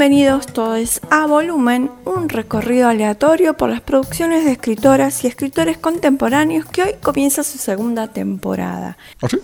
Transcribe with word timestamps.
Bienvenidos 0.00 0.46
todos 0.46 1.02
a 1.10 1.26
Volumen, 1.26 1.90
un 2.06 2.30
recorrido 2.30 2.88
aleatorio 2.88 3.52
por 3.52 3.68
las 3.68 3.82
producciones 3.82 4.46
de 4.46 4.52
escritoras 4.52 5.22
y 5.24 5.26
escritores 5.26 5.76
contemporáneos 5.76 6.64
que 6.64 6.82
hoy 6.82 6.90
comienza 7.02 7.44
su 7.44 7.58
segunda 7.58 8.08
temporada. 8.08 8.96
¿Ah, 9.20 9.28
sí? 9.28 9.36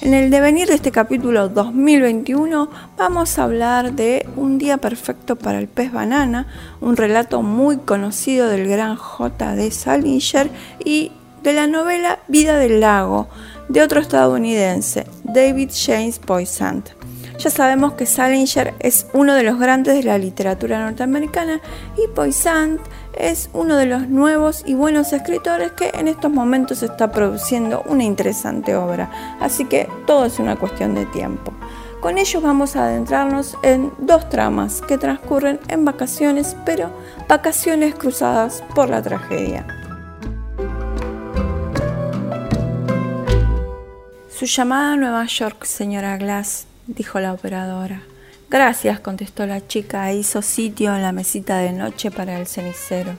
En 0.00 0.14
el 0.14 0.30
devenir 0.30 0.68
de 0.68 0.76
este 0.76 0.92
capítulo 0.92 1.50
2021 1.50 2.70
vamos 2.96 3.38
a 3.38 3.44
hablar 3.44 3.92
de 3.92 4.26
Un 4.36 4.56
día 4.56 4.78
perfecto 4.78 5.36
para 5.36 5.58
el 5.58 5.68
pez 5.68 5.92
banana, 5.92 6.46
un 6.80 6.96
relato 6.96 7.42
muy 7.42 7.76
conocido 7.76 8.48
del 8.48 8.66
gran 8.66 8.96
J.D. 8.96 9.70
Salinger 9.72 10.48
y 10.86 11.12
de 11.42 11.52
la 11.52 11.66
novela 11.66 12.20
Vida 12.28 12.56
del 12.56 12.80
lago 12.80 13.28
de 13.68 13.82
otro 13.82 14.00
estadounidense, 14.00 15.06
David 15.22 15.70
James 15.70 16.18
Poisant. 16.18 16.88
Ya 17.38 17.50
sabemos 17.50 17.92
que 17.92 18.06
Salinger 18.06 18.74
es 18.78 19.06
uno 19.12 19.34
de 19.34 19.42
los 19.42 19.58
grandes 19.58 19.94
de 19.94 20.02
la 20.02 20.16
literatura 20.16 20.82
norteamericana 20.82 21.60
y 21.96 22.08
Poisant 22.08 22.80
es 23.12 23.50
uno 23.52 23.76
de 23.76 23.86
los 23.86 24.08
nuevos 24.08 24.62
y 24.66 24.74
buenos 24.74 25.12
escritores 25.12 25.72
que 25.72 25.90
en 25.94 26.08
estos 26.08 26.30
momentos 26.30 26.82
está 26.82 27.12
produciendo 27.12 27.82
una 27.86 28.04
interesante 28.04 28.74
obra. 28.74 29.10
Así 29.38 29.66
que 29.66 29.86
todo 30.06 30.24
es 30.24 30.38
una 30.38 30.56
cuestión 30.56 30.94
de 30.94 31.04
tiempo. 31.06 31.52
Con 32.00 32.16
ellos 32.18 32.42
vamos 32.42 32.74
a 32.74 32.84
adentrarnos 32.84 33.56
en 33.62 33.92
dos 33.98 34.28
tramas 34.28 34.80
que 34.80 34.96
transcurren 34.96 35.60
en 35.68 35.84
vacaciones, 35.84 36.56
pero 36.64 36.90
vacaciones 37.28 37.94
cruzadas 37.94 38.62
por 38.74 38.88
la 38.88 39.02
tragedia. 39.02 39.66
Su 44.30 44.46
llamada 44.46 44.92
a 44.92 44.96
Nueva 44.96 45.24
York, 45.26 45.64
señora 45.64 46.16
Glass, 46.18 46.66
dijo 46.86 47.20
la 47.20 47.32
operadora. 47.32 48.02
Gracias, 48.48 49.00
contestó 49.00 49.44
la 49.46 49.66
chica 49.66 50.10
e 50.10 50.16
hizo 50.16 50.40
sitio 50.40 50.94
en 50.94 51.02
la 51.02 51.12
mesita 51.12 51.58
de 51.58 51.72
noche 51.72 52.10
para 52.10 52.38
el 52.38 52.46
cenicero. 52.46 53.12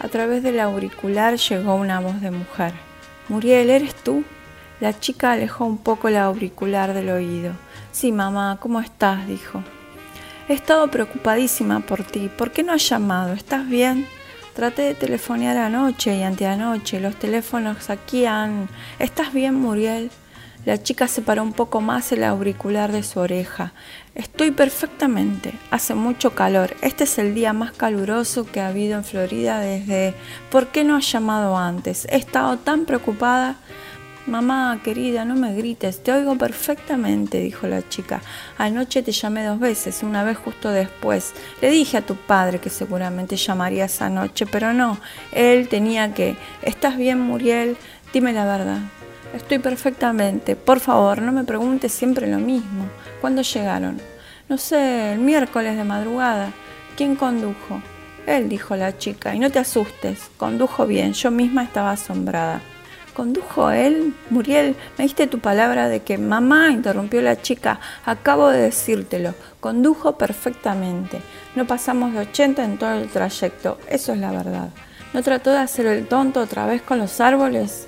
A 0.00 0.08
través 0.08 0.42
del 0.42 0.60
auricular 0.60 1.36
llegó 1.36 1.74
una 1.76 2.00
voz 2.00 2.20
de 2.20 2.30
mujer. 2.30 2.72
Muriel, 3.28 3.70
¿eres 3.70 3.94
tú? 3.94 4.24
La 4.80 4.98
chica 4.98 5.32
alejó 5.32 5.64
un 5.64 5.78
poco 5.78 6.08
el 6.08 6.16
auricular 6.16 6.92
del 6.92 7.10
oído. 7.10 7.52
Sí, 7.92 8.12
mamá, 8.12 8.58
¿cómo 8.60 8.80
estás? 8.80 9.26
dijo. 9.26 9.62
He 10.48 10.52
estado 10.52 10.88
preocupadísima 10.90 11.80
por 11.80 12.04
ti. 12.04 12.30
¿Por 12.36 12.52
qué 12.52 12.62
no 12.62 12.72
has 12.72 12.88
llamado? 12.88 13.32
¿Estás 13.32 13.68
bien? 13.68 14.06
Traté 14.54 14.82
de 14.82 14.94
telefonear 14.94 15.56
anoche 15.56 16.16
y 16.16 16.22
anteanoche. 16.22 17.00
Los 17.00 17.16
teléfonos 17.16 17.88
aquí 17.88 18.26
han... 18.26 18.68
¿Estás 18.98 19.32
bien, 19.32 19.54
Muriel? 19.54 20.10
La 20.66 20.82
chica 20.82 21.06
separó 21.06 21.44
un 21.44 21.52
poco 21.52 21.80
más 21.80 22.10
el 22.10 22.24
auricular 22.24 22.90
de 22.90 23.04
su 23.04 23.20
oreja. 23.20 23.72
Estoy 24.16 24.50
perfectamente. 24.50 25.52
Hace 25.70 25.94
mucho 25.94 26.34
calor. 26.34 26.74
Este 26.82 27.04
es 27.04 27.18
el 27.18 27.36
día 27.36 27.52
más 27.52 27.70
caluroso 27.70 28.44
que 28.44 28.60
ha 28.60 28.66
habido 28.66 28.98
en 28.98 29.04
Florida 29.04 29.60
desde... 29.60 30.14
¿Por 30.50 30.66
qué 30.66 30.82
no 30.82 30.96
has 30.96 31.10
llamado 31.10 31.56
antes? 31.56 32.08
He 32.10 32.16
estado 32.16 32.58
tan 32.58 32.84
preocupada. 32.84 33.54
Mamá, 34.26 34.80
querida, 34.82 35.24
no 35.24 35.36
me 35.36 35.54
grites. 35.54 36.02
Te 36.02 36.10
oigo 36.10 36.36
perfectamente, 36.36 37.38
dijo 37.38 37.68
la 37.68 37.88
chica. 37.88 38.20
Anoche 38.58 39.04
te 39.04 39.12
llamé 39.12 39.44
dos 39.44 39.60
veces, 39.60 40.02
una 40.02 40.24
vez 40.24 40.36
justo 40.36 40.70
después. 40.70 41.32
Le 41.62 41.70
dije 41.70 41.98
a 41.98 42.04
tu 42.04 42.16
padre 42.16 42.58
que 42.58 42.70
seguramente 42.70 43.36
llamaría 43.36 43.84
esa 43.84 44.10
noche, 44.10 44.46
pero 44.46 44.72
no. 44.72 44.98
Él 45.30 45.68
tenía 45.68 46.12
que... 46.12 46.36
¿Estás 46.62 46.96
bien, 46.96 47.20
Muriel? 47.20 47.76
Dime 48.12 48.32
la 48.32 48.46
verdad. 48.46 48.80
Estoy 49.34 49.58
perfectamente. 49.58 50.56
Por 50.56 50.80
favor, 50.80 51.20
no 51.20 51.32
me 51.32 51.44
preguntes 51.44 51.92
siempre 51.92 52.26
lo 52.26 52.38
mismo. 52.38 52.86
¿Cuándo 53.20 53.42
llegaron? 53.42 54.00
No 54.48 54.58
sé, 54.58 55.12
el 55.12 55.18
miércoles 55.18 55.76
de 55.76 55.84
madrugada. 55.84 56.52
¿Quién 56.96 57.16
condujo? 57.16 57.82
Él, 58.26 58.48
dijo 58.48 58.74
la 58.76 58.96
chica, 58.98 59.34
y 59.34 59.38
no 59.38 59.50
te 59.50 59.58
asustes. 59.58 60.30
Condujo 60.36 60.86
bien, 60.86 61.12
yo 61.12 61.30
misma 61.30 61.62
estaba 61.62 61.92
asombrada. 61.92 62.60
¿Condujo 63.14 63.70
él? 63.70 64.14
Muriel, 64.30 64.76
me 64.98 65.04
diste 65.04 65.26
tu 65.26 65.38
palabra 65.38 65.88
de 65.88 66.00
que 66.00 66.18
mamá, 66.18 66.70
interrumpió 66.70 67.22
la 67.22 67.40
chica, 67.40 67.80
acabo 68.04 68.50
de 68.50 68.62
decírtelo. 68.62 69.34
Condujo 69.58 70.18
perfectamente. 70.18 71.22
No 71.54 71.66
pasamos 71.66 72.12
de 72.12 72.20
80 72.20 72.64
en 72.64 72.78
todo 72.78 72.92
el 72.92 73.08
trayecto, 73.08 73.78
eso 73.88 74.12
es 74.12 74.18
la 74.18 74.32
verdad. 74.32 74.68
¿No 75.14 75.22
trató 75.22 75.50
de 75.50 75.58
hacer 75.58 75.86
el 75.86 76.06
tonto 76.06 76.40
otra 76.40 76.66
vez 76.66 76.82
con 76.82 76.98
los 76.98 77.20
árboles? 77.20 77.86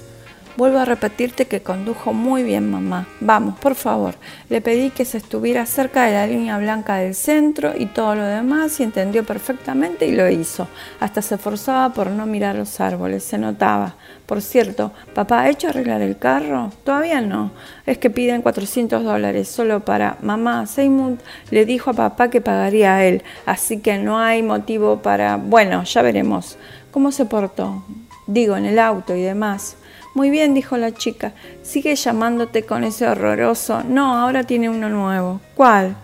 Vuelvo 0.58 0.78
a 0.78 0.84
repetirte 0.84 1.46
que 1.46 1.62
condujo 1.62 2.12
muy 2.12 2.42
bien 2.42 2.68
mamá. 2.68 3.06
Vamos, 3.20 3.56
por 3.60 3.76
favor. 3.76 4.16
Le 4.48 4.60
pedí 4.60 4.90
que 4.90 5.04
se 5.04 5.18
estuviera 5.18 5.64
cerca 5.66 6.04
de 6.04 6.14
la 6.14 6.26
línea 6.26 6.58
blanca 6.58 6.96
del 6.96 7.14
centro 7.14 7.74
y 7.78 7.86
todo 7.86 8.16
lo 8.16 8.24
demás 8.24 8.80
y 8.80 8.82
entendió 8.82 9.22
perfectamente 9.24 10.08
y 10.08 10.16
lo 10.16 10.28
hizo. 10.28 10.66
Hasta 10.98 11.22
se 11.22 11.38
forzaba 11.38 11.94
por 11.94 12.10
no 12.10 12.26
mirar 12.26 12.56
los 12.56 12.80
árboles, 12.80 13.22
se 13.22 13.38
notaba. 13.38 13.94
Por 14.26 14.42
cierto, 14.42 14.90
¿papá 15.14 15.42
ha 15.42 15.48
hecho 15.48 15.68
arreglar 15.68 16.02
el 16.02 16.18
carro? 16.18 16.72
Todavía 16.82 17.20
no. 17.20 17.52
Es 17.86 17.98
que 17.98 18.10
piden 18.10 18.42
400 18.42 19.04
dólares 19.04 19.46
solo 19.46 19.84
para 19.84 20.16
mamá. 20.22 20.66
Seymour 20.66 21.18
le 21.52 21.66
dijo 21.66 21.90
a 21.90 21.94
papá 21.94 22.30
que 22.30 22.40
pagaría 22.40 22.96
a 22.96 23.04
él, 23.04 23.22
así 23.46 23.78
que 23.78 23.98
no 23.98 24.18
hay 24.18 24.42
motivo 24.42 25.02
para... 25.02 25.36
Bueno, 25.36 25.84
ya 25.84 26.02
veremos. 26.02 26.58
¿Cómo 26.90 27.12
se 27.12 27.26
portó? 27.26 27.84
Digo, 28.26 28.56
en 28.56 28.64
el 28.64 28.80
auto 28.80 29.14
y 29.14 29.22
demás. 29.22 29.76
Muy 30.18 30.30
bien, 30.30 30.52
dijo 30.52 30.76
la 30.76 30.90
chica. 30.90 31.32
Sigue 31.62 31.94
llamándote 31.94 32.64
con 32.64 32.82
ese 32.82 33.06
horroroso. 33.06 33.84
No, 33.84 34.16
ahora 34.16 34.42
tiene 34.42 34.68
uno 34.68 34.88
nuevo. 34.88 35.40
¿Cuál? 35.54 35.94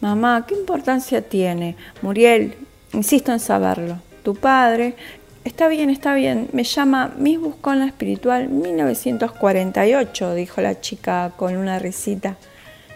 Mamá, 0.00 0.44
¿qué 0.46 0.54
importancia 0.54 1.20
tiene? 1.20 1.74
Muriel, 2.00 2.54
insisto 2.92 3.32
en 3.32 3.40
saberlo. 3.40 3.98
Tu 4.22 4.36
padre. 4.36 4.94
Está 5.42 5.66
bien, 5.66 5.90
está 5.90 6.14
bien. 6.14 6.48
Me 6.52 6.62
llama 6.62 7.12
Miss 7.18 7.40
Buscona 7.40 7.86
Espiritual 7.86 8.48
1948, 8.50 10.34
dijo 10.34 10.60
la 10.60 10.80
chica 10.80 11.32
con 11.36 11.56
una 11.56 11.80
risita. 11.80 12.36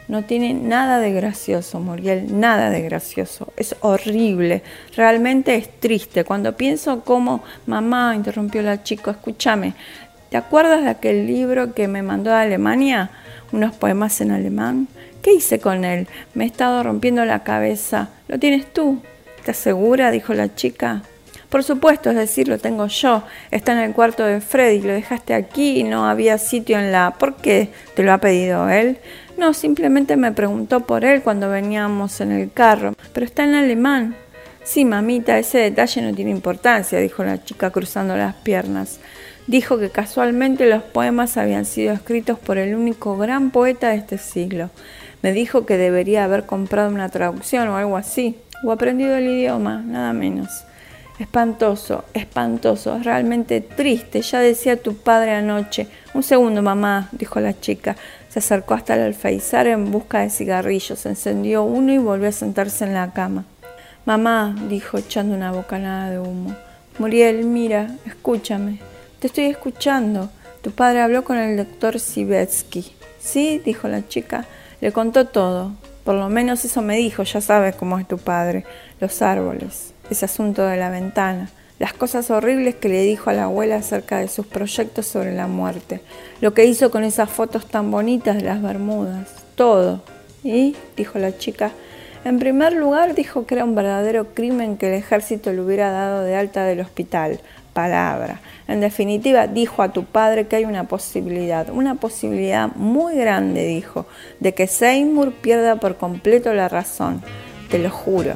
No 0.07 0.25
tiene 0.25 0.55
nada 0.55 0.99
de 0.99 1.13
gracioso, 1.13 1.79
Muriel, 1.79 2.41
nada 2.41 2.71
de 2.71 2.83
gracioso. 2.83 3.53
Es 3.57 3.77
horrible, 3.81 4.63
realmente 4.97 5.55
es 5.55 5.81
triste. 5.81 6.25
Cuando 6.25 6.57
pienso 6.57 7.05
cómo, 7.05 7.45
mamá, 7.67 8.17
interrumpió 8.17 8.61
la 8.61 8.83
chica, 8.83 9.13
escúchame, 9.13 9.75
¿Te 10.31 10.37
acuerdas 10.37 10.85
de 10.85 10.91
aquel 10.91 11.27
libro 11.27 11.75
que 11.75 11.89
me 11.89 12.05
mandó 12.05 12.33
a 12.33 12.43
Alemania? 12.43 13.11
Unos 13.51 13.75
poemas 13.75 14.21
en 14.21 14.31
alemán. 14.31 14.87
¿Qué 15.23 15.35
hice 15.35 15.59
con 15.59 15.85
él? 15.85 16.07
Me 16.35 16.45
he 16.45 16.47
estado 16.47 16.85
rompiendo 16.85 17.25
la 17.25 17.43
cabeza. 17.43 18.11
¿Lo 18.29 18.39
tienes 18.39 18.73
tú? 18.73 19.03
¿Estás 19.39 19.57
segura? 19.57 20.13
dijo 20.13 20.33
la 20.33 20.55
chica. 20.55 21.03
Por 21.49 21.65
supuesto, 21.65 22.11
es 22.11 22.17
decir, 22.17 22.47
lo 22.47 22.59
tengo 22.59 22.87
yo. 22.87 23.25
Está 23.51 23.73
en 23.73 23.79
el 23.79 23.93
cuarto 23.93 24.25
de 24.25 24.41
Freddy. 24.41 24.83
Lo 24.83 24.93
dejaste 24.93 25.35
aquí 25.35 25.81
y 25.81 25.83
no 25.83 26.09
había 26.09 26.39
sitio 26.39 26.79
en 26.79 26.93
la... 26.93 27.17
¿Por 27.19 27.35
qué? 27.35 27.71
¿Te 27.97 28.05
lo 28.05 28.13
ha 28.13 28.19
pedido 28.19 28.69
él? 28.69 28.99
No, 29.37 29.53
simplemente 29.53 30.17
me 30.17 30.31
preguntó 30.31 30.79
por 30.87 31.05
él 31.05 31.23
cuando 31.23 31.51
veníamos 31.51 32.21
en 32.21 32.31
el 32.31 32.53
carro. 32.53 32.95
Pero 33.13 33.27
está 33.27 33.43
en 33.43 33.55
alemán. 33.55 34.15
Sí, 34.63 34.85
mamita, 34.85 35.37
ese 35.41 35.59
detalle 35.59 36.03
no 36.03 36.15
tiene 36.15 36.31
importancia, 36.31 37.01
dijo 37.01 37.25
la 37.25 37.43
chica 37.43 37.71
cruzando 37.71 38.17
las 38.17 38.37
piernas 38.37 39.01
dijo 39.47 39.79
que 39.79 39.91
casualmente 39.91 40.69
los 40.69 40.83
poemas 40.83 41.37
habían 41.37 41.65
sido 41.65 41.93
escritos 41.93 42.39
por 42.39 42.59
el 42.59 42.75
único 42.75 43.17
gran 43.17 43.51
poeta 43.51 43.91
de 43.91 43.97
este 43.97 44.19
siglo. 44.19 44.71
Me 45.23 45.33
dijo 45.33 45.67
que 45.67 45.77
debería 45.77 46.25
haber 46.25 46.47
comprado 46.47 46.91
una 46.91 47.09
traducción 47.09 47.69
o 47.69 47.77
algo 47.77 47.97
así, 47.97 48.39
o 48.65 48.73
aprendido 48.73 49.17
el 49.17 49.27
idioma, 49.27 49.83
nada 49.85 50.13
menos. 50.13 50.65
Espantoso, 51.19 52.05
espantoso, 52.15 52.99
realmente 53.03 53.61
triste, 53.61 54.23
ya 54.23 54.41
decía 54.41 54.81
tu 54.81 54.97
padre 54.97 55.33
anoche. 55.33 55.87
Un 56.15 56.23
segundo, 56.23 56.63
mamá, 56.63 57.11
dijo 57.13 57.41
la 57.41 57.61
chica. 57.61 57.97
Se 58.31 58.39
acercó 58.39 58.73
hasta 58.73 58.95
el 58.95 59.03
alféizar 59.03 59.67
en 59.67 59.91
busca 59.91 60.21
de 60.21 60.31
cigarrillos, 60.31 61.05
encendió 61.05 61.65
uno 61.65 61.93
y 61.93 61.99
volvió 61.99 62.29
a 62.29 62.33
sentarse 62.33 62.85
en 62.85 62.95
la 62.95 63.13
cama. 63.13 63.45
Mamá, 64.07 64.57
dijo 64.69 64.97
echando 64.97 65.35
una 65.35 65.53
bocanada 65.53 66.11
de 66.11 66.21
humo. 66.21 66.57
Muriel, 66.99 67.45
mira, 67.45 67.91
escúchame. 68.07 68.90
Te 69.21 69.27
estoy 69.27 69.45
escuchando. 69.45 70.31
Tu 70.63 70.71
padre 70.71 71.03
habló 71.03 71.25
con 71.25 71.37
el 71.37 71.59
doctor 71.59 72.01
Sibetsky. 72.01 72.91
Sí, 73.19 73.61
dijo 73.63 73.87
la 73.87 74.09
chica. 74.09 74.47
Le 74.81 74.93
contó 74.93 75.27
todo. 75.27 75.73
Por 76.05 76.15
lo 76.15 76.31
menos 76.31 76.65
eso 76.65 76.81
me 76.81 76.97
dijo. 76.97 77.23
Ya 77.25 77.43
sabes 77.43 77.77
cómo 77.77 77.99
es 77.99 78.09
tu 78.09 78.17
padre. 78.17 78.65
Los 78.99 79.21
árboles. 79.21 79.93
Ese 80.09 80.25
asunto 80.25 80.65
de 80.65 80.79
la 80.79 80.89
ventana. 80.89 81.51
las 81.79 81.93
cosas 81.93 82.31
horribles 82.31 82.77
que 82.77 82.89
le 82.89 83.03
dijo 83.03 83.29
a 83.29 83.35
la 83.35 83.45
abuela 83.45 83.77
acerca 83.77 84.19
de 84.19 84.29
sus 84.29 84.47
proyectos 84.47 85.07
sobre 85.07 85.35
la 85.35 85.47
muerte, 85.47 86.03
lo 86.43 86.53
que 86.53 86.67
hizo 86.67 86.91
con 86.91 87.05
esas 87.05 87.31
fotos 87.31 87.67
tan 87.67 87.91
bonitas 87.91 88.37
de 88.37 88.43
las 88.43 88.61
Bermudas, 88.61 89.29
todo. 89.55 90.03
Y, 90.45 90.77
dijo 90.95 91.19
la 91.19 91.39
chica, 91.39 91.73
en 92.23 92.39
primer 92.39 92.75
lugar 92.75 93.15
dijo 93.15 93.47
que 93.47 93.55
era 93.55 93.65
un 93.65 93.75
verdadero 93.75 94.35
crimen 94.35 94.77
que 94.77 94.89
el 94.89 94.95
ejército 94.95 95.55
le 95.55 95.63
hubiera 95.63 95.91
dado 95.91 96.23
de 96.23 96.37
alta 96.37 96.65
del 96.65 96.81
hospital. 96.81 97.41
Palabra. 97.73 98.41
En 98.67 98.81
definitiva, 98.81 99.47
dijo 99.47 99.83
a 99.83 99.93
tu 99.93 100.05
padre 100.05 100.47
que 100.47 100.57
hay 100.57 100.65
una 100.65 100.85
posibilidad, 100.85 101.71
una 101.71 101.95
posibilidad 101.95 102.75
muy 102.75 103.17
grande, 103.17 103.65
dijo, 103.67 104.07
de 104.41 104.55
que 104.55 104.67
Seymour 104.67 105.33
pierda 105.33 105.77
por 105.77 105.97
completo 105.97 106.53
la 106.53 106.69
razón. 106.69 107.23
Te 107.71 107.79
lo 107.79 107.91
juro. 107.91 108.35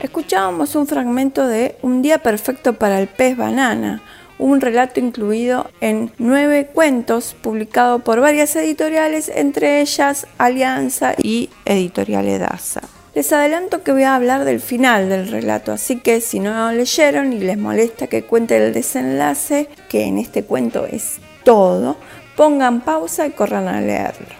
Escuchábamos 0.00 0.74
un 0.76 0.86
fragmento 0.86 1.46
de 1.46 1.76
Un 1.82 2.00
día 2.00 2.18
perfecto 2.18 2.72
para 2.72 2.98
el 3.00 3.06
pez 3.06 3.36
banana, 3.36 4.02
un 4.38 4.60
relato 4.60 5.00
incluido 5.00 5.70
en 5.80 6.10
nueve 6.18 6.70
cuentos 6.72 7.34
publicado 7.40 8.00
por 8.00 8.20
varias 8.20 8.56
editoriales, 8.56 9.28
entre 9.28 9.80
ellas 9.80 10.26
Alianza 10.38 11.14
y 11.18 11.50
Editorial 11.64 12.26
Edasa. 12.28 12.82
Les 13.16 13.32
adelanto 13.32 13.82
que 13.82 13.92
voy 13.92 14.02
a 14.02 14.14
hablar 14.14 14.44
del 14.44 14.60
final 14.60 15.08
del 15.08 15.28
relato, 15.28 15.72
así 15.72 16.00
que 16.00 16.20
si 16.20 16.38
no 16.38 16.52
lo 16.52 16.76
leyeron 16.76 17.32
y 17.32 17.38
les 17.38 17.56
molesta 17.56 18.08
que 18.08 18.24
cuente 18.24 18.58
el 18.58 18.74
desenlace, 18.74 19.70
que 19.88 20.04
en 20.04 20.18
este 20.18 20.44
cuento 20.44 20.84
es 20.84 21.16
todo, 21.42 21.96
pongan 22.36 22.82
pausa 22.82 23.26
y 23.26 23.30
corran 23.30 23.68
a 23.68 23.80
leerlo. 23.80 24.34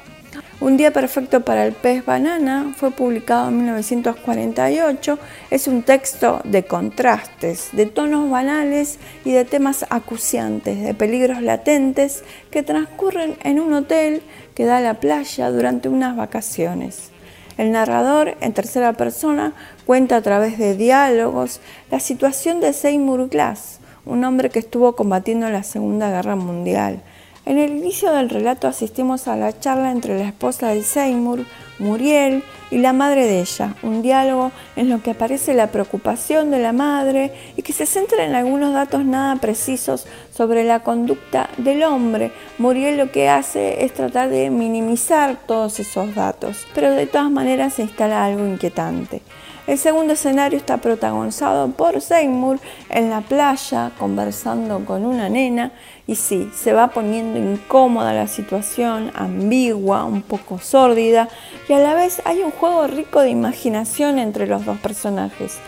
Un 0.60 0.76
día 0.76 0.90
perfecto 0.90 1.40
para 1.40 1.64
el 1.64 1.72
pez 1.72 2.04
banana 2.04 2.74
fue 2.76 2.90
publicado 2.90 3.48
en 3.48 3.56
1948. 3.56 5.18
Es 5.50 5.68
un 5.68 5.82
texto 5.82 6.42
de 6.44 6.64
contrastes, 6.64 7.70
de 7.72 7.86
tonos 7.86 8.28
banales 8.28 8.98
y 9.24 9.32
de 9.32 9.46
temas 9.46 9.86
acuciantes, 9.88 10.82
de 10.82 10.92
peligros 10.92 11.40
latentes 11.40 12.24
que 12.50 12.62
transcurren 12.62 13.38
en 13.42 13.58
un 13.58 13.72
hotel 13.72 14.20
que 14.54 14.66
da 14.66 14.76
a 14.76 14.82
la 14.82 15.00
playa 15.00 15.50
durante 15.50 15.88
unas 15.88 16.14
vacaciones. 16.14 17.15
El 17.56 17.72
narrador, 17.72 18.36
en 18.40 18.52
tercera 18.52 18.92
persona, 18.92 19.52
cuenta 19.86 20.16
a 20.16 20.22
través 20.22 20.58
de 20.58 20.76
diálogos 20.76 21.60
la 21.90 22.00
situación 22.00 22.60
de 22.60 22.72
Seymour 22.72 23.28
Glass, 23.28 23.78
un 24.04 24.24
hombre 24.24 24.50
que 24.50 24.58
estuvo 24.58 24.94
combatiendo 24.94 25.48
la 25.48 25.62
Segunda 25.62 26.10
Guerra 26.10 26.36
Mundial 26.36 27.02
en 27.46 27.58
el 27.58 27.70
inicio 27.70 28.12
del 28.12 28.28
relato 28.28 28.66
asistimos 28.66 29.28
a 29.28 29.36
la 29.36 29.58
charla 29.58 29.92
entre 29.92 30.18
la 30.18 30.26
esposa 30.26 30.68
de 30.68 30.82
Seymour, 30.82 31.46
Muriel, 31.78 32.42
y 32.70 32.78
la 32.78 32.92
madre 32.92 33.26
de 33.26 33.40
ella, 33.40 33.76
un 33.82 34.02
diálogo 34.02 34.50
en 34.74 34.90
lo 34.90 35.00
que 35.00 35.12
aparece 35.12 35.54
la 35.54 35.68
preocupación 35.68 36.50
de 36.50 36.58
la 36.58 36.72
madre 36.72 37.32
y 37.56 37.62
que 37.62 37.72
se 37.72 37.86
centra 37.86 38.24
en 38.24 38.34
algunos 38.34 38.72
datos 38.72 39.04
nada 39.04 39.36
precisos 39.36 40.06
sobre 40.34 40.64
la 40.64 40.80
conducta 40.80 41.48
del 41.58 41.84
hombre. 41.84 42.32
Muriel 42.58 42.96
lo 42.96 43.12
que 43.12 43.28
hace 43.28 43.84
es 43.84 43.94
tratar 43.94 44.30
de 44.30 44.50
minimizar 44.50 45.38
todos 45.46 45.78
esos 45.78 46.14
datos, 46.14 46.66
pero 46.74 46.90
de 46.90 47.06
todas 47.06 47.30
maneras 47.30 47.74
se 47.74 47.82
instala 47.82 48.24
algo 48.24 48.44
inquietante. 48.44 49.22
El 49.66 49.78
segundo 49.78 50.12
escenario 50.12 50.56
está 50.56 50.76
protagonizado 50.76 51.68
por 51.72 52.00
Seymour 52.00 52.60
en 52.88 53.10
la 53.10 53.20
playa 53.20 53.90
conversando 53.98 54.84
con 54.84 55.04
una 55.04 55.28
nena 55.28 55.72
y 56.06 56.14
sí, 56.14 56.48
se 56.54 56.72
va 56.72 56.88
poniendo 56.88 57.36
incómoda 57.36 58.12
la 58.12 58.28
situación, 58.28 59.10
ambigua, 59.16 60.04
un 60.04 60.22
poco 60.22 60.60
sórdida 60.60 61.28
y 61.68 61.72
a 61.72 61.80
la 61.80 61.94
vez 61.94 62.22
hay 62.24 62.44
un 62.44 62.52
juego 62.52 62.86
rico 62.86 63.22
de 63.22 63.30
imaginación 63.30 64.20
entre 64.20 64.46
los 64.46 64.64
dos 64.64 64.78
personajes. 64.78 65.58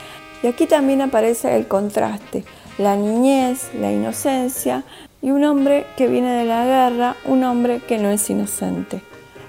Y 0.45 0.47
aquí 0.47 0.67
también 0.67 1.03
aparece 1.03 1.57
el 1.57 1.67
contraste, 1.67 2.45
la 2.79 2.95
niñez, 2.95 3.69
la 3.75 3.91
inocencia 3.91 4.85
y 5.21 5.33
un 5.33 5.43
hombre 5.43 5.87
que 5.97 6.07
viene 6.07 6.37
de 6.37 6.45
la 6.45 6.65
guerra, 6.65 7.17
un 7.25 7.43
hombre 7.43 7.81
que 7.81 7.99
no 7.99 8.11
es 8.11 8.31
inocente. 8.31 9.03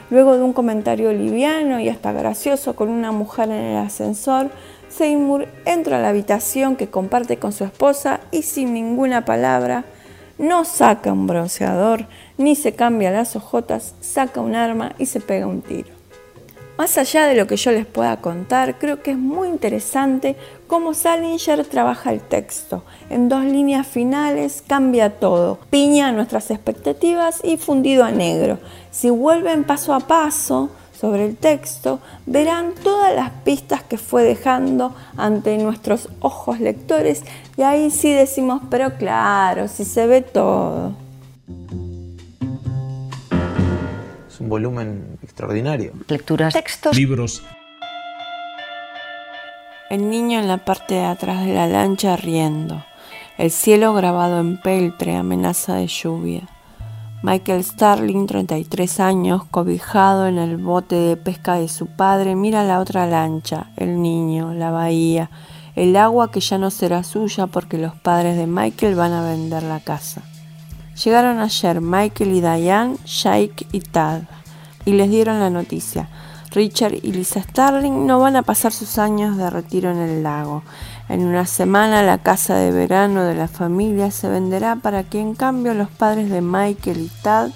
Luego 0.10 0.38
de 0.38 0.44
un 0.44 0.54
comentario 0.54 1.14
liviano 1.14 1.80
y 1.80 1.88
hasta 1.88 2.12
gracioso 2.12 2.76
con 2.76 2.90
una 2.90 3.12
mujer 3.12 3.50
en 3.50 3.64
el 3.64 3.78
ascensor, 3.78 4.50
Seymour 4.90 5.48
entra 5.66 5.98
a 5.98 6.02
la 6.02 6.10
habitación 6.10 6.76
que 6.76 6.90
comparte 6.90 7.38
con 7.38 7.52
su 7.52 7.64
esposa 7.64 8.20
y 8.32 8.42
sin 8.42 8.74
ninguna 8.74 9.24
palabra, 9.24 9.86
no 10.40 10.66
saca 10.66 11.14
un 11.14 11.28
bronceador 11.28 12.08
ni 12.38 12.56
se 12.56 12.74
cambia 12.74 13.12
las 13.12 13.36
ojotas, 13.36 13.94
saca 14.00 14.42
un 14.42 14.56
arma 14.56 14.94
y 14.98 15.06
se 15.06 15.20
pega 15.20 15.46
un 15.46 15.62
tiro. 15.62 15.99
Más 16.80 16.98
allá 16.98 17.28
de 17.28 17.36
lo 17.36 17.46
que 17.46 17.58
yo 17.58 17.72
les 17.72 17.86
pueda 17.86 18.22
contar, 18.22 18.80
creo 18.80 19.04
que 19.04 19.12
es 19.12 19.18
muy 19.18 19.50
interesante 19.50 20.38
cómo 20.66 20.94
Salinger 20.94 21.66
trabaja 21.66 22.14
el 22.14 22.22
texto. 22.22 22.86
En 23.10 23.28
dos 23.28 23.44
líneas 23.44 23.86
finales 23.86 24.64
cambia 24.66 25.10
todo, 25.20 25.60
piña 25.70 26.14
nuestras 26.14 26.52
expectativas 26.52 27.42
y 27.44 27.58
fundido 27.58 28.06
a 28.06 28.12
negro. 28.12 28.60
Si 28.92 29.10
vuelven 29.10 29.66
paso 29.66 29.94
a 29.94 30.00
paso 30.00 30.70
sobre 30.98 31.26
el 31.26 31.36
texto, 31.36 32.00
verán 32.26 32.74
todas 32.82 33.14
las 33.14 33.32
pistas 33.44 33.84
que 33.84 33.98
fue 33.98 34.24
dejando 34.24 34.96
ante 35.18 35.58
nuestros 35.58 36.08
ojos 36.22 36.62
lectores 36.62 37.26
y 37.58 37.64
ahí 37.64 37.92
sí 37.92 38.14
decimos, 38.14 38.62
pero 38.70 38.96
claro, 38.96 39.68
si 39.68 39.84
se 39.84 40.08
ve 40.08 40.22
todo. 40.22 40.94
Un 44.50 44.54
volumen 44.54 45.20
extraordinario. 45.22 45.94
Lecturas, 46.08 46.56
textos, 46.56 46.98
libros. 46.98 47.44
El 49.92 50.10
niño 50.10 50.40
en 50.40 50.48
la 50.48 50.58
parte 50.58 50.96
de 50.96 51.06
atrás 51.06 51.46
de 51.46 51.54
la 51.54 51.68
lancha 51.68 52.16
riendo. 52.16 52.84
El 53.38 53.52
cielo 53.52 53.94
grabado 53.94 54.40
en 54.40 54.60
peltre, 54.60 55.16
amenaza 55.16 55.76
de 55.76 55.86
lluvia. 55.86 56.50
Michael 57.22 57.64
Starling, 57.64 58.26
33 58.26 59.00
años, 59.00 59.44
cobijado 59.52 60.26
en 60.26 60.40
el 60.40 60.58
bote 60.58 60.96
de 60.96 61.16
pesca 61.16 61.54
de 61.54 61.68
su 61.68 61.86
padre, 61.86 62.34
mira 62.34 62.64
la 62.64 62.80
otra 62.80 63.06
lancha, 63.06 63.70
el 63.78 64.02
niño, 64.02 64.56
la 64.56 64.72
bahía, 64.72 65.30
el 65.76 65.96
agua 65.96 66.32
que 66.32 66.40
ya 66.40 66.58
no 66.58 66.72
será 66.72 67.04
suya 67.04 67.46
porque 67.46 67.78
los 67.78 67.94
padres 67.94 68.36
de 68.36 68.48
Michael 68.48 68.96
van 68.96 69.14
a 69.14 69.22
vender 69.22 69.62
la 69.62 69.80
casa. 69.80 70.24
Llegaron 71.04 71.38
ayer 71.38 71.82
Michael 71.82 72.32
y 72.32 72.42
Diane, 72.42 72.98
Shake 73.06 73.68
y 73.72 73.82
Tad, 73.82 74.24
y 74.90 74.94
les 74.94 75.10
dieron 75.12 75.40
la 75.40 75.52
noticia. 75.52 76.10
Richard 76.50 76.96
y 77.04 77.12
Lisa 77.12 77.44
Starling 77.44 78.08
no 78.08 78.20
van 78.20 78.36
a 78.36 78.42
pasar 78.42 78.74
sus 78.74 78.98
años 78.98 79.38
de 79.38 79.48
retiro 79.52 79.92
en 79.92 79.98
el 79.98 80.24
lago. 80.24 80.64
En 81.10 81.26
una 81.26 81.46
semana 81.46 82.02
la 82.02 82.18
casa 82.18 82.56
de 82.56 82.72
verano 82.72 83.24
de 83.24 83.36
la 83.36 83.48
familia 83.48 84.10
se 84.10 84.28
venderá 84.30 84.78
para 84.78 85.04
que 85.04 85.20
en 85.20 85.36
cambio 85.36 85.76
los 85.76 85.92
padres 85.92 86.32
de 86.32 86.42
Michael 86.42 87.02
y 87.02 87.12
Tad 87.22 87.52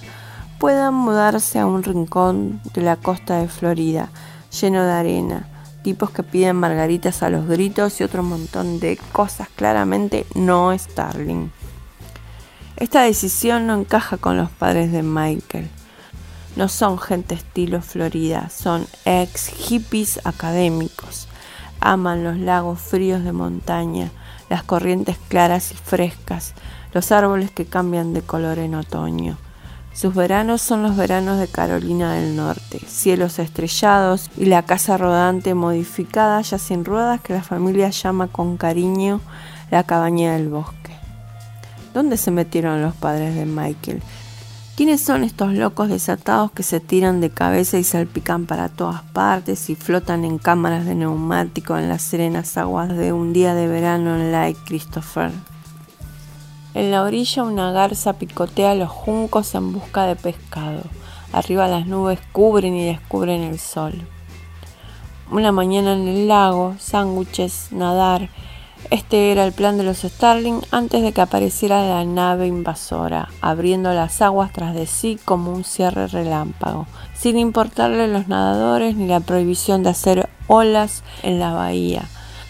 puedan 0.60 0.94
mudarse 0.94 1.58
a 1.58 1.66
un 1.66 1.82
rincón 1.82 2.62
de 2.76 2.84
la 2.84 2.98
costa 2.98 3.40
de 3.40 3.48
Florida, 3.48 4.10
lleno 4.62 4.84
de 4.84 4.92
arena, 4.92 5.48
tipos 5.82 6.12
que 6.12 6.22
piden 6.22 6.58
margaritas 6.58 7.24
a 7.24 7.32
los 7.32 7.48
gritos 7.48 8.00
y 8.00 8.04
otro 8.04 8.22
montón 8.22 8.80
de 8.80 9.00
cosas 9.12 9.50
claramente 9.56 10.28
no 10.36 10.78
Starling. 10.78 11.52
Esta 12.78 13.02
decisión 13.02 13.66
no 13.66 13.74
encaja 13.74 14.18
con 14.18 14.38
los 14.38 14.52
padres 14.52 14.92
de 14.92 15.02
Michael. 15.02 15.68
No 16.56 16.70
son 16.70 17.00
gente 17.00 17.36
estilo 17.36 17.82
Florida, 17.82 18.50
son 18.50 18.86
ex 19.06 19.48
hippies 19.48 20.20
académicos. 20.24 21.28
Aman 21.80 22.24
los 22.24 22.38
lagos 22.38 22.80
fríos 22.80 23.24
de 23.24 23.32
montaña, 23.32 24.12
las 24.50 24.64
corrientes 24.64 25.18
claras 25.30 25.72
y 25.72 25.76
frescas, 25.76 26.54
los 26.94 27.12
árboles 27.12 27.50
que 27.50 27.66
cambian 27.66 28.14
de 28.14 28.22
color 28.22 28.60
en 28.60 28.76
otoño. 28.76 29.38
Sus 29.94 30.14
veranos 30.16 30.62
son 30.62 30.84
los 30.84 30.96
veranos 30.96 31.40
de 31.40 31.48
Carolina 31.48 32.14
del 32.14 32.36
Norte, 32.36 32.80
cielos 32.88 33.38
estrellados 33.40 34.30
y 34.38 34.46
la 34.46 34.64
casa 34.64 34.98
rodante 34.98 35.54
modificada 35.54 36.42
ya 36.42 36.58
sin 36.58 36.86
ruedas 36.86 37.22
que 37.22 37.34
la 37.34 37.44
familia 37.44 37.90
llama 37.90 38.28
con 38.28 38.58
cariño 38.58 39.22
la 39.70 39.84
cabaña 39.84 40.34
del 40.34 40.50
bosque. 40.50 40.96
¿Dónde 41.94 42.18
se 42.18 42.32
metieron 42.32 42.82
los 42.82 42.96
padres 42.96 43.36
de 43.36 43.46
Michael? 43.46 44.02
¿Quiénes 44.76 45.02
son 45.02 45.24
estos 45.24 45.54
locos 45.54 45.90
desatados 45.90 46.52
que 46.52 46.64
se 46.64 46.80
tiran 46.80 47.22
de 47.22 47.30
cabeza 47.30 47.78
y 47.78 47.84
salpican 47.84 48.48
para 48.48 48.70
todas 48.70 49.04
partes 49.04 49.70
y 49.70 49.76
flotan 49.76 50.26
en 50.26 50.40
cámaras 50.40 50.86
de 50.86 50.96
neumático 50.96 51.78
en 51.78 51.90
las 51.90 52.02
serenas 52.02 52.58
aguas 52.58 52.90
de 52.90 53.14
un 53.14 53.34
día 53.34 53.54
de 53.54 53.68
verano 53.68 54.16
en 54.16 54.32
Lake 54.32 54.58
Christopher? 54.66 55.30
En 56.74 56.90
la 56.90 57.04
orilla 57.04 57.44
una 57.44 57.72
garza 57.72 58.14
picotea 58.14 58.74
los 58.74 58.90
juncos 58.90 59.54
en 59.54 59.74
busca 59.74 60.08
de 60.08 60.16
pescado. 60.16 60.82
Arriba 61.32 61.68
las 61.68 61.86
nubes 61.86 62.20
cubren 62.32 62.76
y 62.76 62.84
descubren 62.84 63.44
el 63.44 63.60
sol. 63.60 63.94
Una 65.30 65.52
mañana 65.52 65.94
en 65.94 66.08
el 66.08 66.28
lago, 66.28 66.74
sándwiches, 66.80 67.68
nadar, 67.70 68.30
este 68.94 69.32
era 69.32 69.44
el 69.44 69.54
plan 69.54 69.76
de 69.80 69.84
los 69.84 70.04
Starling 70.04 70.62
antes 70.70 71.02
de 71.02 71.14
que 71.14 71.22
apareciera 71.22 71.82
la 71.84 72.06
nave 72.06 72.46
invasora, 72.46 73.28
abriendo 73.42 73.92
las 73.92 74.22
aguas 74.22 74.54
tras 74.54 74.76
de 74.76 74.86
sí 74.86 75.20
como 75.26 75.52
un 75.52 75.64
cierre 75.64 76.06
relámpago, 76.06 76.86
sin 77.16 77.40
importarle 77.40 78.08
los 78.08 78.28
nadadores 78.28 78.96
ni 78.96 79.08
la 79.08 79.20
prohibición 79.20 79.82
de 79.82 79.90
hacer 79.90 80.30
olas 80.46 81.04
en 81.24 81.40
la 81.40 81.54
bahía. 81.54 82.04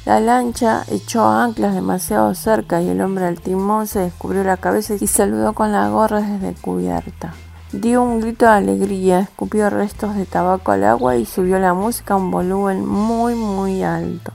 La 0.03 0.19
lancha 0.19 0.83
echó 0.89 1.25
anclas 1.25 1.75
demasiado 1.75 2.35
cerca 2.35 2.81
y 2.81 2.89
el 2.89 2.99
hombre 2.99 3.23
al 3.23 3.39
timón 3.39 3.87
se 3.87 3.99
descubrió 3.99 4.43
la 4.43 4.57
cabeza 4.57 4.95
y 4.99 5.07
saludó 5.07 5.53
con 5.53 5.71
la 5.71 5.87
gorra 5.87 6.19
desde 6.19 6.59
cubierta. 6.59 7.33
Dio 7.71 8.03
un 8.03 8.19
grito 8.19 8.47
de 8.47 8.51
alegría, 8.51 9.21
escupió 9.21 9.69
restos 9.69 10.17
de 10.17 10.25
tabaco 10.25 10.73
al 10.73 10.83
agua 10.83 11.15
y 11.15 11.25
subió 11.25 11.57
la 11.57 11.73
música 11.73 12.15
a 12.15 12.17
un 12.17 12.31
volumen 12.31 12.85
muy 12.85 13.33
muy 13.33 13.81
alto. 13.81 14.33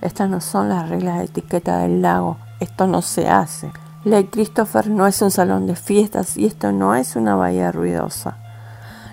Estas 0.00 0.30
no 0.30 0.40
son 0.40 0.68
las 0.68 0.88
reglas 0.88 1.18
de 1.18 1.24
etiqueta 1.24 1.78
del 1.78 2.02
lago, 2.02 2.36
esto 2.60 2.86
no 2.86 3.02
se 3.02 3.28
hace. 3.28 3.72
Lake 4.04 4.30
Christopher 4.30 4.88
no 4.88 5.06
es 5.06 5.20
un 5.22 5.30
salón 5.30 5.66
de 5.66 5.74
fiestas 5.74 6.36
y 6.36 6.46
esto 6.46 6.70
no 6.70 6.94
es 6.94 7.16
una 7.16 7.34
bahía 7.34 7.72
ruidosa. 7.72 8.36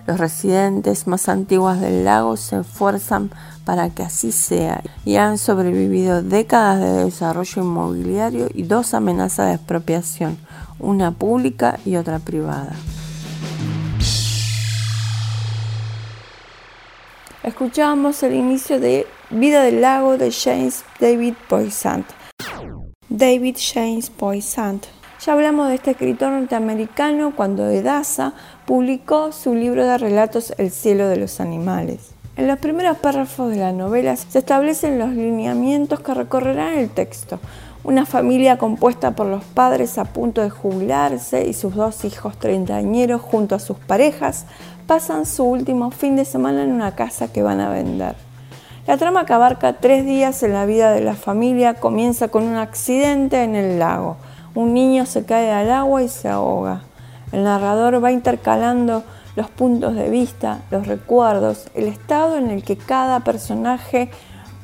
Los 0.05 0.19
residentes 0.19 1.07
más 1.07 1.27
antiguos 1.27 1.79
del 1.79 2.05
lago 2.05 2.37
se 2.37 2.59
esfuerzan 2.59 3.31
para 3.65 3.89
que 3.89 4.03
así 4.03 4.31
sea 4.31 4.83
y 5.03 5.15
han 5.15 5.39
sobrevivido 5.39 6.21
décadas 6.21 6.79
de 6.79 7.05
desarrollo 7.05 7.63
inmobiliario 7.63 8.47
y 8.53 8.63
dos 8.63 8.93
amenazas 8.93 9.47
de 9.47 9.55
expropiación, 9.55 10.37
una 10.77 11.09
pública 11.09 11.79
y 11.83 11.95
otra 11.95 12.19
privada. 12.19 12.73
Escuchamos 17.41 18.21
el 18.21 18.33
inicio 18.33 18.79
de 18.79 19.07
Vida 19.31 19.63
del 19.63 19.81
Lago 19.81 20.19
de 20.19 20.31
James 20.31 20.83
David 20.99 21.33
Poisant. 21.49 22.05
David 23.09 23.57
James 23.57 24.11
Poisant. 24.11 24.85
Ya 25.25 25.33
hablamos 25.33 25.67
de 25.67 25.75
este 25.75 25.91
escritor 25.91 26.31
norteamericano 26.31 27.35
cuando 27.35 27.67
Edasa 27.67 28.33
publicó 28.67 29.31
su 29.31 29.55
libro 29.55 29.83
de 29.83 29.97
relatos 29.97 30.53
El 30.59 30.69
cielo 30.69 31.07
de 31.07 31.17
los 31.17 31.39
animales. 31.39 32.11
En 32.37 32.47
los 32.47 32.59
primeros 32.59 32.97
párrafos 32.97 33.49
de 33.49 33.57
la 33.57 33.71
novela 33.71 34.15
se 34.15 34.37
establecen 34.37 34.99
los 34.99 35.09
lineamientos 35.09 36.01
que 36.01 36.13
recorrerán 36.13 36.73
el 36.77 36.91
texto. 36.91 37.39
Una 37.83 38.05
familia 38.05 38.59
compuesta 38.59 39.15
por 39.15 39.25
los 39.25 39.43
padres 39.43 39.97
a 39.97 40.05
punto 40.05 40.43
de 40.43 40.51
jubilarse 40.51 41.47
y 41.47 41.53
sus 41.53 41.73
dos 41.73 42.05
hijos 42.05 42.37
treintañeros 42.37 43.21
junto 43.21 43.55
a 43.55 43.59
sus 43.59 43.77
parejas 43.77 44.45
pasan 44.85 45.25
su 45.25 45.45
último 45.45 45.89
fin 45.89 46.15
de 46.15 46.25
semana 46.25 46.61
en 46.61 46.71
una 46.71 46.93
casa 46.93 47.33
que 47.33 47.41
van 47.41 47.59
a 47.59 47.69
vender. 47.69 48.24
La 48.87 48.97
trama 48.97 49.25
que 49.25 49.33
abarca 49.33 49.73
tres 49.73 50.05
días 50.05 50.43
en 50.43 50.53
la 50.53 50.67
vida 50.67 50.91
de 50.91 51.01
la 51.01 51.15
familia 51.15 51.73
comienza 51.73 52.27
con 52.27 52.43
un 52.43 52.55
accidente 52.55 53.41
en 53.41 53.55
el 53.55 53.79
lago. 53.79 54.17
Un 54.53 54.75
niño 54.75 55.07
se 55.07 55.25
cae 55.25 55.51
al 55.51 55.71
agua 55.71 56.03
y 56.03 56.07
se 56.07 56.29
ahoga. 56.29 56.81
El 57.31 57.43
narrador 57.45 58.03
va 58.03 58.11
intercalando 58.11 59.01
los 59.35 59.49
puntos 59.49 59.95
de 59.95 60.11
vista, 60.11 60.59
los 60.69 60.85
recuerdos, 60.85 61.67
el 61.73 61.87
estado 61.87 62.37
en 62.37 62.51
el 62.51 62.63
que 62.63 62.77
cada 62.77 63.21
personaje 63.21 64.11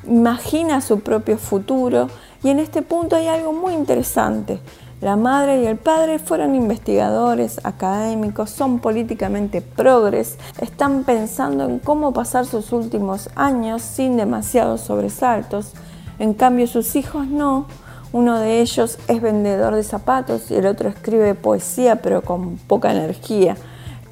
imagina 0.08 0.82
su 0.82 1.00
propio 1.00 1.40
futuro. 1.40 2.08
Y 2.44 2.50
en 2.50 2.60
este 2.60 2.84
punto 2.84 3.16
hay 3.16 3.26
algo 3.28 3.54
muy 3.54 3.74
interesante. 3.74 4.60
La 5.02 5.16
madre 5.16 5.64
y 5.64 5.66
el 5.66 5.78
padre 5.78 6.20
fueron 6.20 6.54
investigadores, 6.54 7.60
académicos, 7.64 8.52
son 8.52 8.78
políticamente 8.78 9.60
progres, 9.60 10.38
están 10.60 11.06
pensando 11.06 11.66
en 11.66 11.80
cómo 11.80 12.14
pasar 12.14 12.46
sus 12.46 12.72
últimos 12.72 13.28
años 13.34 13.82
sin 13.82 14.16
demasiados 14.16 14.82
sobresaltos. 14.82 15.72
En 16.20 16.36
cambio 16.36 16.68
sus 16.68 16.96
hijos 16.96 17.26
no. 17.26 17.66
Uno 18.14 18.40
de 18.40 18.62
ellos 18.62 19.00
es 19.08 19.22
vendedor 19.24 19.74
de 19.74 19.84
zapatos 19.84 20.52
y 20.52 20.56
el 20.56 20.68
otro 20.68 20.90
escribe 20.90 21.34
poesía 21.34 21.96
pero 21.96 22.22
con 22.22 22.58
poca 22.58 22.92
energía. 22.92 23.58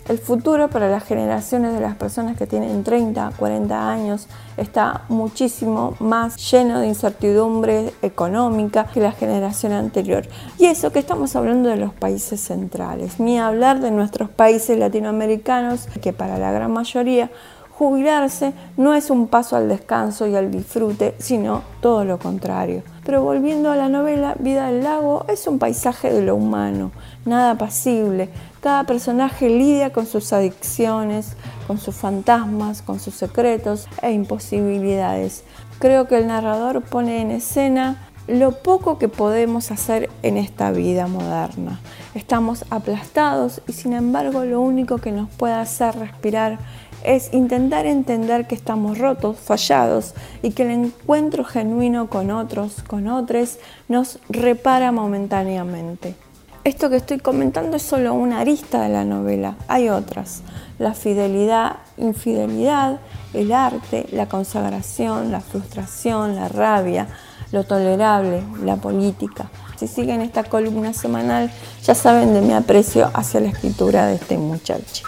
El 0.10 0.18
futuro 0.18 0.70
para 0.70 0.90
las 0.90 1.04
generaciones 1.04 1.72
de 1.72 1.82
las 1.82 1.96
personas 1.96 2.36
que 2.36 2.48
tienen 2.48 2.84
30, 2.84 3.32
40 3.38 3.92
años 3.92 4.28
está 4.58 5.04
muchísimo 5.08 5.94
más 6.00 6.36
lleno 6.50 6.80
de 6.80 6.88
incertidumbre 6.88 7.94
económica 8.02 8.88
que 8.92 9.02
la 9.02 9.12
generación 9.12 9.72
anterior. 9.72 10.28
Y 10.58 10.66
eso 10.66 10.92
que 10.92 10.98
estamos 10.98 11.36
hablando 11.36 11.70
de 11.70 11.76
los 11.76 11.94
países 11.94 12.42
centrales, 12.42 13.20
ni 13.20 13.38
hablar 13.38 13.82
de 13.82 13.92
nuestros 13.92 14.32
países 14.32 14.80
latinoamericanos, 14.80 15.86
que 16.02 16.12
para 16.12 16.40
la 16.40 16.52
gran 16.52 16.72
mayoría 16.72 17.30
jubilarse 17.80 18.52
no 18.76 18.94
es 18.94 19.10
un 19.10 19.28
paso 19.28 19.56
al 19.56 19.70
descanso 19.70 20.28
y 20.28 20.36
al 20.36 20.52
disfrute, 20.52 21.16
sino 21.18 21.62
todo 21.82 22.04
lo 22.04 22.20
contrario. 22.20 22.82
Pero 23.06 23.24
volviendo 23.24 23.72
a 23.72 23.78
la 23.78 23.88
novela, 23.88 24.36
Vida 24.38 24.68
del 24.68 24.84
Lago 24.84 25.26
es 25.30 25.48
un 25.48 25.60
paisaje 25.60 26.12
de 26.12 26.22
lo 26.22 26.36
humano, 26.36 26.92
nada 27.26 27.58
pasible. 27.58 28.30
Cada 28.62 28.84
personaje 28.84 29.50
lidia 29.50 29.94
con 29.94 30.06
sus 30.06 30.34
adicciones, 30.34 31.38
con 31.66 31.78
sus 31.78 31.96
fantasmas, 31.96 32.82
con 32.82 33.00
sus 33.00 33.16
secretos 33.16 33.88
e 34.02 34.12
imposibilidades. 34.12 35.46
Creo 35.80 36.10
que 36.10 36.18
el 36.18 36.28
narrador 36.28 36.82
pone 36.82 37.22
en 37.22 37.32
escena 37.32 38.10
lo 38.28 38.52
poco 38.62 38.98
que 39.00 39.08
podemos 39.08 39.72
hacer 39.72 40.10
en 40.24 40.36
esta 40.36 40.72
vida 40.72 41.08
moderna. 41.08 41.80
Estamos 42.14 42.66
aplastados 42.70 43.62
y 43.66 43.72
sin 43.72 43.94
embargo 43.94 44.44
lo 44.44 44.60
único 44.60 44.98
que 44.98 45.14
nos 45.14 45.30
puede 45.30 45.54
hacer 45.54 45.96
respirar 45.98 46.60
es 47.04 47.34
intentar 47.34 47.86
entender 47.86 48.46
que 48.46 48.56
estamos 48.56 48.98
rotos, 48.98 49.38
fallados 49.38 50.14
y 50.42 50.52
que 50.52 50.64
el 50.64 50.72
encuentro 50.72 51.46
genuino 51.46 52.10
con 52.10 52.30
otros, 52.30 52.84
con 52.84 53.08
otros, 53.08 53.58
nos 53.88 54.20
repara 54.28 54.92
momentáneamente. 54.92 56.16
Esto 56.70 56.92
que 56.92 56.98
estoy 56.98 57.18
comentando 57.18 57.78
es 57.78 57.82
solo 57.82 58.14
una 58.14 58.42
arista 58.42 58.84
de 58.84 58.90
la 58.90 59.04
novela, 59.04 59.56
hay 59.68 59.90
otras. 59.90 60.44
La 60.78 60.94
fidelidad, 60.94 61.78
infidelidad, 61.98 63.00
el 63.34 63.52
arte, 63.54 64.06
la 64.12 64.30
consagración, 64.30 65.32
la 65.32 65.42
frustración, 65.42 66.36
la 66.36 66.48
rabia, 66.48 67.08
lo 67.52 67.64
tolerable, 67.64 68.44
la 68.64 68.76
política. 68.76 69.50
Si 69.78 69.88
siguen 69.88 70.22
esta 70.22 70.44
columna 70.44 70.94
semanal, 70.94 71.50
ya 71.84 71.96
saben 71.96 72.36
de 72.36 72.42
mi 72.42 72.54
aprecio 72.54 73.10
hacia 73.16 73.40
la 73.40 73.50
escritura 73.50 74.06
de 74.06 74.18
este 74.18 74.38
muchacho. 74.38 75.08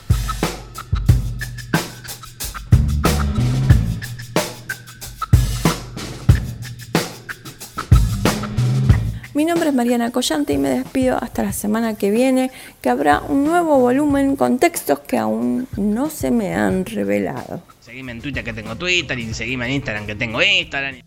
Mariana 9.81 10.11
Collante 10.11 10.53
y 10.53 10.59
me 10.59 10.69
despido 10.69 11.17
hasta 11.19 11.41
la 11.41 11.51
semana 11.51 11.95
que 11.95 12.11
viene, 12.11 12.51
que 12.83 12.89
habrá 12.91 13.19
un 13.19 13.45
nuevo 13.45 13.79
volumen 13.79 14.35
con 14.35 14.59
textos 14.59 14.99
que 14.99 15.17
aún 15.17 15.67
no 15.75 16.11
se 16.11 16.29
me 16.29 16.53
han 16.53 16.85
revelado. 16.85 17.63
Seguime 17.79 18.11
en 18.11 18.21
Twitter 18.21 18.43
que 18.43 18.53
tengo 18.53 18.75
Twitter 18.75 19.17
y 19.17 19.33
seguime 19.33 19.65
en 19.65 19.71
Instagram 19.71 20.05
que 20.05 20.13
tengo 20.13 20.39
Instagram. 20.39 21.01